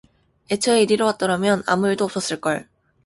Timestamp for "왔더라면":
1.05-1.61